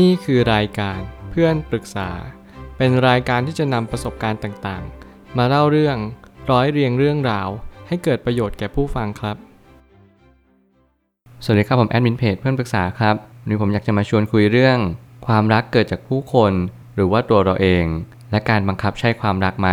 [0.00, 2.10] นี่คือรายการเพื่อนปรึกษา
[2.76, 5.96] เป็นรายการที่จะนำประสบการณ์ต่างๆ มาเล่าเรื่อง
[6.50, 7.48] ร้อยเรียงเรื่องราว
[7.88, 9.36] ให้เกิดประโยชน์แก่ผู้ฟังครับ
[11.44, 14.78] สวัสดีครับผมแอดมินเพจเพื่อนปรึกษาครับวันนี้ผมอยากจะมาชวนคุยเรื่อง
[15.26, 16.52] ความรักเกิดจากผู้คน
[16.94, 17.84] หรือว่าตัวเราเอง
[18.30, 19.68] และการบังคับใช้ความรักไหม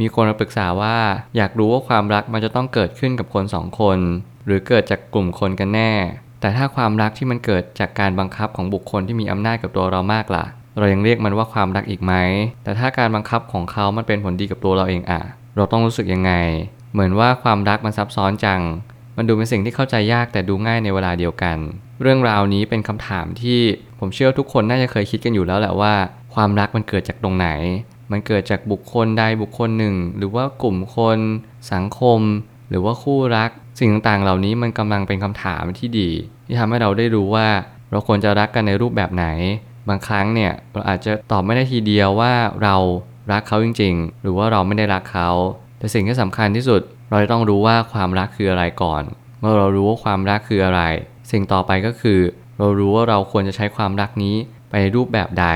[0.00, 0.98] มีคนมาปรึกษาว่า
[1.36, 3.98] อยากรู้ว่าความรักมันจะต้องเกิดขึ้นกับคนสองคน
[4.46, 5.92] หรือเกิดจากกลุ่มคนกันแน่
[6.40, 10.44] แต่ถ้าความรักที่มันเกิดจากการบังคับของบุคคลที่มีอำนาจกับตัวเรามากล่ะ
[10.78, 12.14] เรายังเรียกมันว่าความรักอีกไหม
[12.64, 15.20] แต่ถ้าการบังคับของเขามันเป็นผลดีกับตัวเราเองอะ
[15.56, 16.32] เราต้องรู้สึกยังไง
[16.92, 18.60] เหมือนว่าความรักมันซับซ้อนจัง
[19.16, 21.56] มันดูเป็นสิ่งที่เข้าใจยากแต่ดูง่ายในเวลาเดียวกัน
[22.02, 23.60] เรื่องราวนี้เป็นคำถามที่
[23.98, 25.94] ผมเชื่อทุกคนน่าจะเคยคิดกันอยู่แล้วแหละว่า
[26.34, 27.48] ความรักมันเกิดจากตรงไหน
[28.10, 31.18] มันเกิดจากบุคคลใดบุคคลหนึ่ง หรือว่ากลุ่มคน
[31.72, 32.20] สังคม
[32.70, 36.10] หรือว่าคู่รัก สิ่งต่างๆ เหล่านี้มันกำลังเป็นคำถามที่ดี
[36.46, 37.48] ที่ทำให้เราได้รู้ว่า
[37.90, 39.26] เราควรจะรักกันในรูปแบบไหน
[39.88, 42.76] บางครั้งเนี่ยเราอาจจะตอบไม่ได้ทีเดียวว่าเรา
[43.32, 45.30] รักเขาจริง ๆ หรือว่าเราไม่ได้รักเขา
[45.78, 49.02] แต่สิ่งที่สำคัญที่สุด เราจะต้องรู้ว่าความรักคืออะไรก่อน
[49.40, 50.82] เมื่อเรารู้ว่าความรักคืออะไร
[51.30, 52.20] สิ่งต่อไปก็คือ
[52.58, 54.36] เรารู้ว่าเราควรจะใช้ความรักนี้
[54.68, 55.46] ไปในรูปแบบใด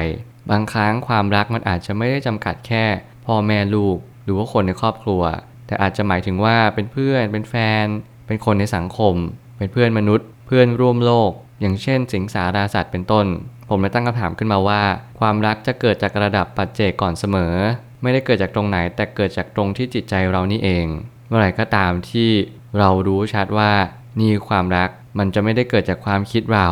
[0.50, 2.84] บางครั้งความรักมันอาจจะไม่ได้จำกัดแค่
[3.26, 5.22] พ่อแม่ลูก หรือว่าคนในครอบครัว
[5.66, 7.86] แต่อาจจะหมายถึงว่าเป็นเพื่อนเป็นแฟน
[8.26, 9.14] เป็นคนในสังคม
[9.56, 11.30] เป็นเพื่อนมนุษย์ เพื่อนร่วมโลก
[11.60, 13.26] อย่างเช่น สิงสาราสัตว์เป็นต้น
[13.68, 14.82] ผมเลยตั้งคำถามขึ้นมาว่า
[15.20, 17.54] ความรักจะเกิดจากระดับปัจเจกก่อนเสมอ
[18.02, 20.86] ไม่ได้เกิดจากตรงไหน แต่เกิดจากตรงที่จิตใจเรานี่เอง
[21.28, 22.30] เมื่อไหร่ก็ตามที่
[22.78, 23.72] เรารู้ชัดว่า
[24.20, 24.88] นี่ความรัก
[25.18, 26.68] มันจะไม่ได้เกิดจากความคิดเรา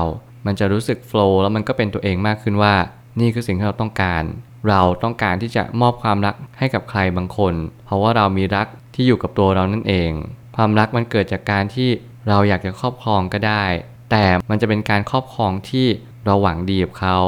[0.46, 2.74] มันจะรู้สึกโฟล์แล้วมันก็เป็นตัวเองมากขึ้นว่า
[3.20, 4.24] นี่คือสิ่งที่เราต้องการ
[4.68, 10.10] เราต้องการที่จะมอบความรักให้กับใครบางคน เพราะว่าเรามีรักที่อยู่กับตัวเรานั่นเอง
[10.56, 11.88] ความรักมันเกิดจากการที่
[12.28, 13.64] เราอยากจะครอบครองก็ได้
[14.10, 15.86] แต่มันจะเป็นการครอบครองที่
[16.26, 17.18] เราหวังดีกับเขา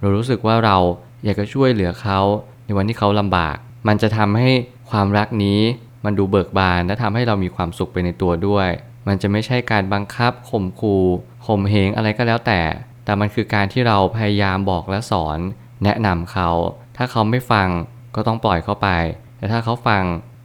[0.00, 0.76] เรารู้สึกว่าเรา
[1.24, 2.20] อยากจะช่วยเหลือเขา
[2.64, 3.56] ในวันที่เขาลำบาก
[3.88, 4.50] มันจะทำให้
[4.90, 5.60] ความรักนี้
[6.04, 8.68] มันดูเบิกบานและทำให้เรามีความสุขไปในตัวด้วย
[9.06, 11.04] มันจะไม่ใช่การบังคับข่มขู่
[11.46, 12.60] ข่มเหงอะไรก็แล้วแต่
[13.04, 15.38] แต่มันคือการที่เราพยายามบอกและสอน
[15.84, 16.50] แนะนำเขา
[16.96, 17.68] ถ้าเขาไม่ฟัง
[18.14, 18.88] ก็ต้องปล่อยเขาไป
[19.36, 20.02] แต่ถ้าเขาฟัง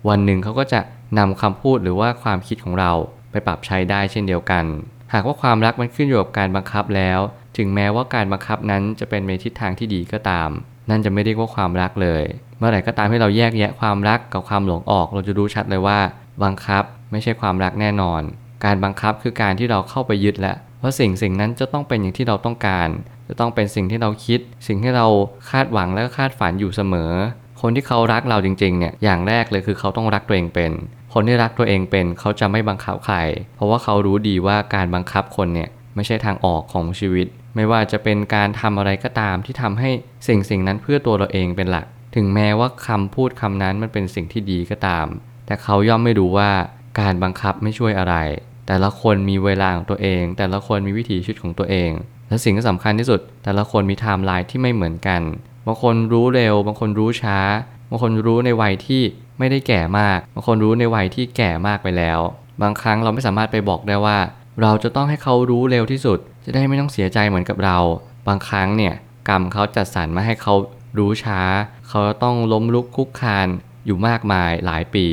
[0.10, 0.80] วันหนึ่งเขาก็จะ
[1.18, 2.92] นำคำพูดหรือว่าความคิดของเรา
[3.32, 4.66] ไปปรับใช้ได้เช่นเดียวกัน
[5.14, 7.20] หากว่าความรักมันขึ้นอยู่กับการบังคับแล้ว
[7.58, 10.50] ถึงแม้ว่าการบังคับนั้นจะเป็นในทิศทางที่ดีก็ตาม
[10.90, 12.24] นั่นจะไม่เรียกว่าความรักเลย
[12.58, 16.00] เมื่อไหร่ก็ตามที่เราแยกแยะความรักกับความหลงออก เราจะรู้ชัดเลยว่า
[16.44, 18.22] บังคับไม่ใช่ความรักแน่นอน
[18.66, 22.90] การบังคับคือการที่เราเข้าไปยึดแล้วว่าสิ่งสิ่งนั้นจะต้องเป็นอย่างที่เราต้องการ
[23.28, 25.08] จะต้องเป็นสิ่งที่เราคิด สิ่งที่เรา
[25.50, 27.12] คาดหวังและคาดฝันอยู่เสมอ
[27.62, 30.72] คนที่เขารักเราจริงๆเนี่ยอย่างแรกเลยคือเขาต้องรักตัวเองเป็น
[31.14, 33.18] คนที่รักตัวเองเป็นเขาจะไม่บังคับใคร
[33.56, 39.90] เพราะว่าเขารู้ดีว่าการบังคับคนเนี่ยไม่ใช่ทางออกของชีวิต ไม่ว่าจะเป็นการทำอะไรก็ตามที่ทำให้
[40.28, 41.86] สิ่งสิ่งนั้นเพื่อตัวเราเองเป็นหลัก
[42.16, 45.08] ถึงแม้ว่าคำพูดคำนั้นมันเป็นสิ่งที่ดีก็ตาม
[45.46, 46.52] แต่เขาย่อมไม่รู้ว่า
[47.00, 48.16] การบังคับไม่ช่วยอะไร
[48.68, 51.92] แต่ละคนมีเวลาของตัวเอง แต่ละคนมีวิถีชีวิตของตัวเอง
[52.28, 55.22] และสิ่งที่สำคัญที่สุด แต่ละคนมีไทม์ไลน์ที่ไม่เหมือนกัน
[55.68, 57.40] บางคนรู้เร็ว บางคนรู้ช้า
[57.90, 59.02] บางคนรู้ในวัยที่
[59.40, 62.20] ไม่ได้แก่มาก บางคนรู้ในวัยที่แก่มากไปแล้ว
[62.62, 64.18] บางครั้งเราไม่สามารถไปบอกได้ว่า
[64.62, 67.78] เราจะต้องให้เขารู้เร็วที่สุด จะได้ไม่ต้องเสียใจเหมือนกับเรา
[68.28, 68.94] บางครั้งเนี่ย
[69.30, 70.54] กรรมเขาจัดสรรมาให้เขา
[70.98, 71.42] รู้ช้า
[71.90, 73.48] เขาต้องล้มลุกคุกคาน
[73.86, 75.08] อยู่มากมายหลายปี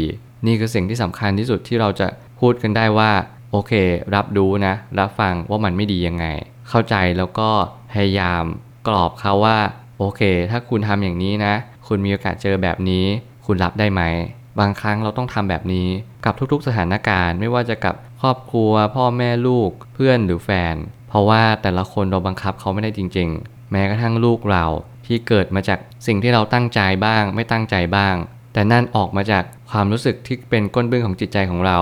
[0.46, 2.06] นี่คือสิ่งที่สำคัญที่สุดที่เราจะ
[2.40, 3.10] พูดกันได้ว่า
[3.50, 3.72] โอเค
[4.14, 6.26] รับรู้นะ รับฟังว่ามันไม่ดียังไง
[6.68, 7.50] เข้าใจแล้วก็
[7.92, 8.44] พยายาม
[8.88, 9.58] กรอบเขาว่า
[9.98, 11.54] โอเค ถ้าคุณทำอย่างนี้นะ
[11.86, 13.04] คุณมีโอกาสเจอแบบนี้
[13.46, 14.02] คุณรับได้ไหม
[14.60, 15.88] บางครั้งเราต้องทำแบบนี้
[16.24, 20.74] กับทุกๆสถานการณ์ไม่ว่าจะกับครอบครัว พ่อแม่ลูก เพื่อนหรือแฟน
[21.08, 24.64] เพราะว่าแต่ละคนเราบังคับเขาไม่ได้จริง ๆ แม้กระทั่งลูกเรา
[25.06, 28.14] ที่เกิดมาจากสิ่งที่เราตั้งใจบ้าง ไม่ตั้งใจบ้าง
[28.52, 31.78] แต่นั่นออกมาจากความรู้สึกที่เป็นก้นบึ้งของจิตใจของเรา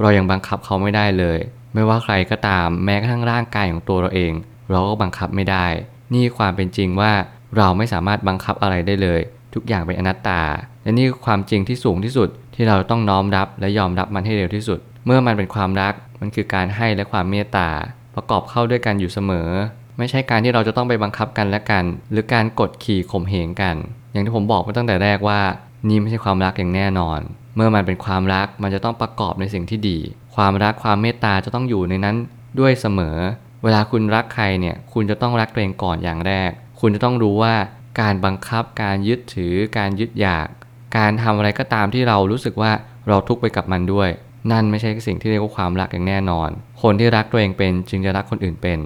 [0.00, 1.38] เรายังบังคับเขาไม่ได้เลย
[1.74, 4.32] ไม่ว่าใครก็ตามแม้กระทั่งร่างกายของตัวเราเอง
[4.70, 5.66] เราก็บังคับไม่ได้
[6.14, 7.12] นี่ความเป็นจริงว่า
[7.56, 9.20] เราไม่สามารถบังคับอะไรได้เลย
[9.54, 10.42] ทุกอย่างเป็นอนัตตา
[10.82, 17.68] และนี่คือความจริงที่สูงที่สุดที่เราต้องน้อมรับและยอมรับมันให้เร็วที่สุด เมื่อมันเป็นความรักมันคือการให้และความเมตตา
[18.14, 19.48] ประกอบเข้าด้วยกันอยู่เสมอ
[19.98, 23.76] ไม่ใช่การที่เราจะต้องไปบังคับกันและกัน หรือการกดขี่ข่มเหงกัน
[24.12, 25.40] อย่างที่ผมบอกมาตั้งแต่แรกว่า
[25.88, 27.20] นี่ไม่ใช่ความรักอย่างแน่นอน
[27.56, 29.98] เมื่อมันเป็นความรักมันจะต้องประกอบในสิ่งที่ดี
[30.36, 32.16] ความรักความเมตตาจะต้องอยู่ในนั้น
[32.60, 33.16] ด้วยเสมอ
[33.64, 36.50] เวลาคุณรักใครเนี่ยคุณจะต้องรักตัวเองก่อนอย่างแรก
[36.80, 37.54] คุณจะต้องรู้ว่า
[38.00, 40.48] การบังคับการยึดถือการยึดอยาก
[40.96, 42.72] การทำอะไรก็ตามที่เรารู้สึกว่า
[43.08, 44.08] เราทุกข์ไปกับมันด้วย
[44.52, 46.50] นั่นไม่ใช่สิ่งที่เรียกว่าความรักอย่างแน่นอน
[46.82, 48.78] คนที่รักตัวเองเป็นจึงจะรักคนอื่นเป็น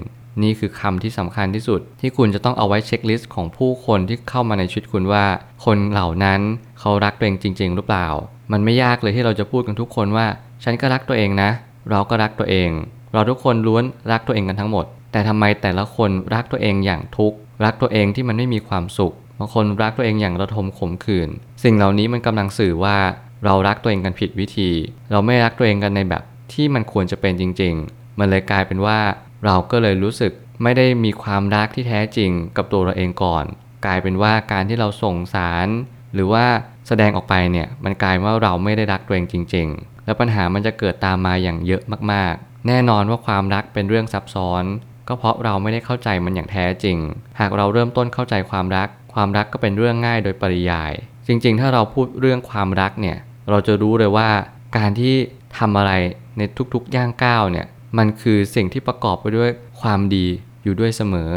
[0.43, 5.25] นี่คือคำที่สำคัญที่สุด ที่คุณจะต้องเอาไว้เช็คลิสต์ของผู้คนที่เข้ามาในชีวิตคุณว่า
[5.65, 6.41] คนเหล่านั้น
[6.79, 8.07] เขารักตัวเองจริง ๆ หรือเปล่า
[8.51, 10.27] มันไม่ยากเลยที่เราจะพูดกันทุกคนว่า
[10.63, 11.49] ฉันก็รักตัวเองนะ
[11.89, 12.69] เราก็รักตัวเอง
[13.13, 21.29] เราทุกคนล้วนรักตัวเองกันทั้งหมด แต่ทำไมแต่ละคนรักตัวเองอย่างทุกข์ รักตัวเองที่มันไม่มีความสุขบางคนรักตัวเองอย่างระทมขมขื่น
[21.63, 22.97] สิ่งเหล่านี้มันกำลังสื่อว่า
[23.45, 24.71] เรารักตัวเองกันผิดวิธี
[25.11, 26.23] เราไม่รักตัวเองกันในแบบ
[26.53, 28.99] ที่มันควรจะเป็นจริง ๆ มันเลยกลายเป็นว่า
[29.45, 30.31] เราก็เลยรู้สึก
[30.63, 33.45] ไม่ได้มีความรักที่แท้จริงกับตัวเราเองก่อน
[33.85, 35.67] กลายเป็นว่าการที่เราส่งสาร
[36.13, 36.45] หรือว่า
[36.87, 41.81] แสดงออกไปเนี่ยมันกลายว่าเราไม่ได้รักตัวเองจริง ๆ แล้วปัญหามันจะเกิดตามมาอย่างเยอะ
[42.11, 44.63] มากๆ แน่นอนว่าความรักเป็นเรื่องซับซ้อน
[45.11, 46.97] ก็เพราะเราไม่ได้เข้าใจมันอย่างแท้จริง
[47.39, 50.93] หากเราเริ่มต้นเข้าใจความรัก ความรักก็เป็นเรื่องง่ายโดยปริยาย
[51.27, 53.17] จริง ๆ ถ้าเราพูดเรื่องความรักเนี่ย
[53.49, 54.29] เราจะรู้เลยว่า
[54.77, 55.15] การที่
[55.57, 55.91] ทำอะไร
[56.37, 56.41] ใน
[56.73, 57.67] ทุกๆย่างก้าวเนี่ย
[57.97, 59.49] มันคือสิ่งที่ประกอบไปด้วย
[59.81, 60.27] ความดี
[60.63, 61.33] อยู่ด้วยเสมอ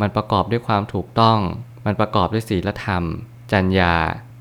[0.00, 1.38] มันประกอบด้วยความถูกต้อง
[1.86, 3.02] มันประกอบด้วยศีลธรรม
[3.52, 3.94] จรรยา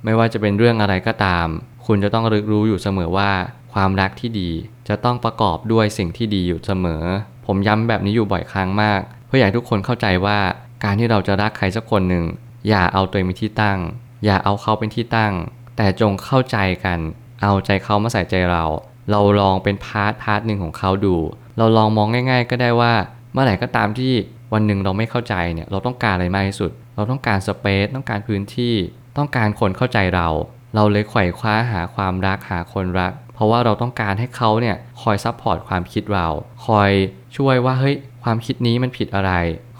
[0.03, 1.47] ไม่ว่าจะเป็นเรื่องอะไรก็ตาม
[1.85, 3.31] คุณจะต้องระลึกรู้อยู่เสมอว่า
[3.73, 4.49] ความรักที่ดี
[4.89, 7.03] จะต้องประกอบด้วยสิ่งที่ดีอยู่เสมอ
[7.47, 10.39] ผมย้ำแบบนี้อยู่บ่อยครั้งมาก เพื่ออยากทุกคนเข้าใจว่า
[10.83, 12.25] การที่เราจะรักใครสักคนหนึ่ง
[12.69, 13.79] อย่าเอาตัวเองเป็นที่ตั้ง
[14.25, 15.33] อย่าเอาเขาเป็นที่ตั้ง
[15.77, 16.99] แต่จงเข้าใจกัน
[17.41, 18.63] เอาใจเขามาใส่ใจเรา
[19.11, 21.15] เราลองเป็น part part หนึ่งของเขาดู
[21.57, 22.93] เราลองมองง่าย ๆ ก็ได้ว่า
[23.31, 24.13] เมื่อไหร่ก็ตามที่
[24.53, 28.75] วันหนึ่งเราไม่เข้าใจเนี่ยเราต้องการอะไรมากที่สุด เราต้องการ space ต้องการพื้นที่
[29.17, 30.27] ต้องการคนเข้าใจเรา
[30.75, 36.27] เราเลยไขว่คว้าหาความรักหาคนรัก เพราะว่าเราต้องการให้เขาเนี่ยคอย support ความคิดเรา
[36.65, 36.91] คอย
[37.37, 39.31] ช่วยว่าเฮ้ยความคิดนี้มันผิดอะไร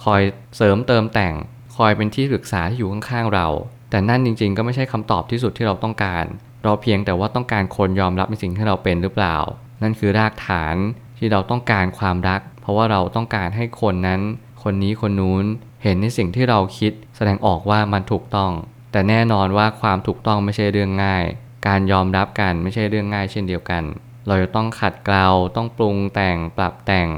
[0.04, 0.22] คอย
[0.56, 1.36] เสริมเติมแต่ง
[1.78, 3.48] คอยเป็นที่ปรึกษาที่อยู่ข้างๆเรา
[3.90, 6.26] แต่นั่นจริง ๆ ก็ไม่ใช่คำตอบที่สุดที่เราต้องการ
[6.64, 9.38] เราเพียงแต่ว่าต้องการคนยอมรับในสิ่งที่เราเป็นหรือเปล่า
[9.82, 10.76] นั่นคือรากฐาน
[11.18, 14.22] ที่เราต้องการความรัก เพราะว่าเราต้องการให้คนนั้น
[14.64, 15.46] คนนี้คนนู้น
[15.84, 18.52] เห็นในสิ่งที่เราคิด แสดงออกว่ามันถูกต้อง
[18.92, 21.26] แต่แน่นอนว่าความถูกต้องไม่ใช่เรื่องง่าย
[21.68, 23.84] การยอมรับกันไม่ใช่เรื่องง่ายเช่นเดียวกัน
[24.28, 27.10] เราจะต้องขัดเกลาต้องปรุงแต่งปรับแต่ง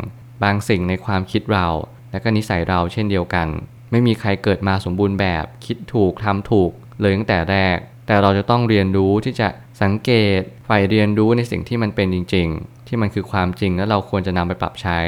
[0.43, 1.67] บางสิ่งในความคิดเรา
[2.11, 3.47] และก็นิสัยเราเช่นเดียวกัน
[3.91, 9.47] ไม่มีใครเกิดมาสมบูรณ์แบบ คิดถูกทำถูก เลยตั้งแต่แรก แต่เราจะต้องเรียนรู้ที่จะ
[9.81, 14.99] สังเกตใฝ่เรียนรู้ในสิ่งที่มันเป็นจริง ๆ ที่มันคือความจริงแล้วเราควรจะนำไปปรับใช้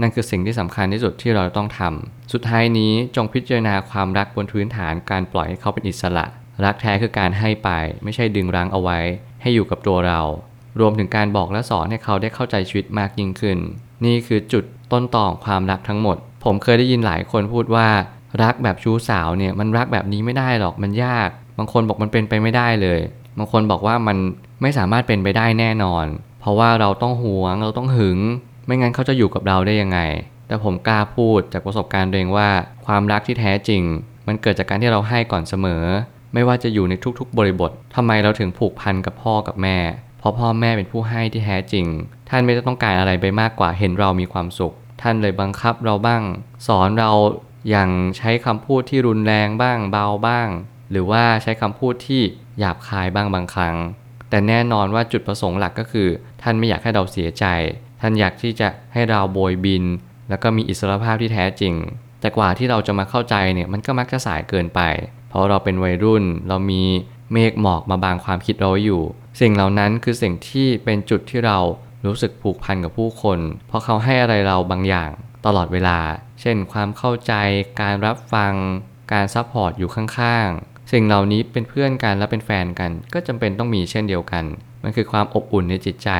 [0.00, 6.26] นั่นคือสิ่งที่สำคัญที่สุดที่เราต้องทำสุดท้ายนี้จงพิจารณาความรักบนพื้นฐานการปล่อยให้เขาเป็นอิสระ
[6.64, 7.68] รักแท้คือการให้ไป
[8.04, 8.98] ไม่ใช่ดึงรั้งเอาไว้
[9.42, 10.20] ให้อยู่กับตัวเรา
[10.80, 13.58] รวมถึงการบอกและสอนให้เขาได้เข้าใจชีวิตมากยิ่งขึ้น
[14.04, 17.88] นี่คือจุดต้นต่อความรักทั้งหมด ผมเคยได้ยินหลายคนพูดว่า
[18.42, 21.28] รักแบบชู้สาวเนี่ยมันรักแบบนี้ไม่ได้หรอกมันยาก
[21.58, 23.00] บางคนบอกมันเป็นไปไม่ได้เลย
[23.38, 24.16] บางคนบอกว่ามัน
[24.62, 26.06] ไม่สามารถเป็นไปได้แน่นอน
[26.40, 28.18] เพราะว่าเราต้องหวงเราต้องหึง
[28.66, 29.98] ไม่งั้นเขาจะอยู่กับเราได้ยังไง
[30.48, 32.48] แต่ผมกล้าพูดจากประสบการณ์ตัวเองว่า
[32.86, 33.82] ความรักที่แท้จริง
[34.26, 35.84] มันเกิดจากการที่เราให้ก่อนเสมอ
[36.34, 39.78] ไม่ว่าจะอยู่ในทุกๆ บริบททำไมเราถึงผูกพันกับพ่อกับแม่
[40.18, 41.86] เพราะพ่อแม่เป็นผู้ให้ที่แท้จริง
[42.28, 46.22] ท่านไม่ได้ต้องการอะไรไปมากกว่าเห็นเรามีความสุข ท่านเลยบังคับเราบ้าง
[46.66, 47.10] สอนเรา
[47.70, 50.48] อย่างใช้คำพูดที่รุนแรงบ้างเบาบ้าง
[50.90, 52.22] หรือว่าใช้คำพูดที่
[52.58, 53.76] หยาบคายบ้างบางครั้ง
[54.30, 56.08] แต่แน่นอนว่าจุดประสงค์หลักก็คือ
[56.42, 57.44] ท่านไม่อยากให้เราเสียใจ
[58.00, 59.84] ท่านอยากที่จะให้เราโบยบิน
[60.28, 61.74] แล้วก็มีอิสรภาพที่แท้จริง
[62.20, 64.80] แต่กว่าที่เราจะมาเข้าใจเนี่ยมันก็มักจะสายเกินไป
[65.32, 66.82] เพราะเราเป็นวัยรุ่น เรามี
[67.32, 69.02] เมฆหมอกมาบางความคิดเราอยู่
[69.40, 71.58] สิ่งเหล่านั้นคือสิ่งที่เป็นจุดที่เรา
[72.06, 75.10] รู้สึกผูกพันกับผู้คน เพราะเขาให้อะไรเราบางอย่าง
[75.46, 75.98] ตลอดเวลา
[76.40, 77.32] เช่น ความเข้าใจ
[77.80, 78.54] การรับฟัง
[79.12, 84.44] การ support อยู่ข้างๆ สิ่งเหล่านี้เป็นเพื่อนกันและเป็นแฟนกัน ก็จำเป็นต้องมีเช่นเดียวกัน
[84.82, 86.10] มันคือความอบอุ่นในจิตใจ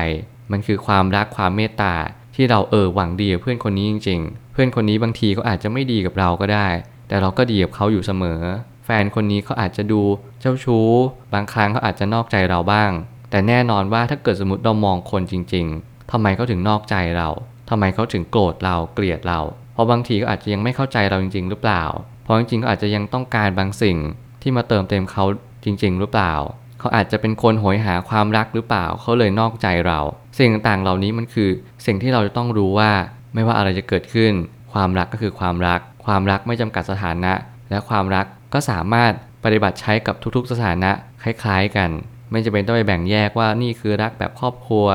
[0.51, 1.95] มันคือความรักความเมตตา
[2.35, 6.67] ที่เราเออหวังดีกับเพื่อนคนนี้จริง ๆ เพื่อนคนนี้บางทีเขาอาจจะไม่ดีกับเราก็ได้
[7.07, 8.41] แต่เราก็ดีกับเขาอยู่เสมอ
[8.85, 10.01] แฟนคนนี้เขาอาจจะดู
[10.41, 10.89] เจ้าชู้
[11.33, 12.91] บางครั้งเขาอาจจะนอกใจเราบ้าง
[13.29, 17.29] แต่แน่นอนว่าถ้าเกิดสมมติเรามองคนจริง ๆทำไมเขาถึงนอกใจเรา
[17.69, 19.39] ทำไมเขาถึงโกรธเราเกลียดเรา
[19.73, 21.83] เพราะบางทีก็อาจจะยังไม่เข้าใจเราจริง ๆ หรือเปล่า
[22.23, 23.97] เพราะจริงๆก็อาจจะยังต้องการบางสิ่ง
[24.41, 25.25] ที่มาเติมเต็มเขา
[25.65, 26.33] จริง ๆ หรือเปล่า
[26.79, 29.99] เขาอาจจะเป็นคนโหยหาความรักหรือเปล่า เขาเลยนอกใจเรา
[30.37, 31.49] สิ่งต่างๆเหล่านี้มันคือ
[31.85, 32.91] สิ่งที่เราจะต้องรู้ว่า
[33.33, 34.33] ไม่ว่าอะไรจะเกิดขึ้น
[34.73, 37.33] ความรักก็คือความรัก ความรักไม่จำกัดสถานะ
[37.69, 39.11] และความรัก ก็สามารถ
[39.43, 40.91] ปฏิบัติใช้กับทุกๆ สถานะ
[41.23, 41.89] คล้ายๆกัน
[42.31, 44.85] ไม่จำเป็นต้องไปแบ่งแยกว่านี่คือรักแบบครอบครัว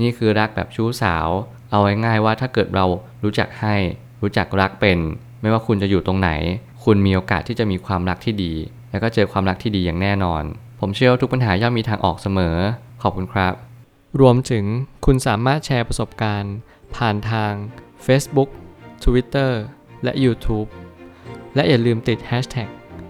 [0.00, 1.28] นี่คือรักแบบชู้สาว
[1.70, 2.84] เอาง่ายๆว่าถ้าเกิดเรา
[3.24, 3.74] รู้จักให้
[4.22, 4.98] รู้จักรักเป็น
[5.40, 6.30] ไม่ว่าคุณจะอยู่ตรงไหน
[6.84, 8.52] คุณมีโอกาสที่จะมีความรักที่ดี
[8.90, 10.42] แล้วก็เจอความรักที่ดีอย่างแน่นอน
[10.80, 12.56] ผมเชื่อว่าทุกปัญหาย่อมมีทางออกเสมอ
[13.02, 13.54] ขอบคุณครับ
[14.20, 14.64] รวมถึง
[15.06, 16.54] คุณสามารถแชร์ประสบการณ์
[16.96, 17.52] ผ่านทาง
[18.06, 18.50] Facebook
[19.04, 19.52] Twitter
[20.04, 20.68] และ YouTube
[21.54, 22.68] และอย่าลืมติด Hashtag